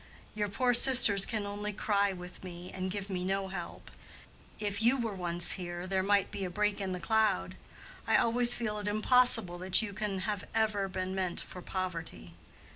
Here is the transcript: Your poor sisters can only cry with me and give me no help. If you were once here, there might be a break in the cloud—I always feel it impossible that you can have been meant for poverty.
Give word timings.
Your 0.33 0.47
poor 0.49 0.73
sisters 0.73 1.27
can 1.27 1.45
only 1.45 1.71
cry 1.71 2.11
with 2.11 2.43
me 2.43 2.71
and 2.73 2.89
give 2.89 3.07
me 3.07 3.23
no 3.23 3.49
help. 3.49 3.91
If 4.59 4.81
you 4.81 4.97
were 4.99 5.13
once 5.13 5.51
here, 5.51 5.85
there 5.85 6.01
might 6.01 6.31
be 6.31 6.43
a 6.43 6.49
break 6.49 6.81
in 6.81 6.91
the 6.91 6.99
cloud—I 6.99 8.17
always 8.17 8.55
feel 8.55 8.79
it 8.79 8.87
impossible 8.87 9.59
that 9.59 9.83
you 9.83 9.93
can 9.93 10.21
have 10.21 10.43
been 10.91 11.13
meant 11.13 11.41
for 11.41 11.61
poverty. 11.61 12.33